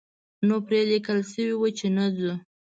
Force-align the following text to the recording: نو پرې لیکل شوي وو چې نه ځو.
نو 0.47 0.55
پرې 0.65 0.81
لیکل 0.91 1.19
شوي 1.31 1.53
وو 1.57 1.67
چې 1.77 1.87
نه 1.97 2.05
ځو. 2.17 2.33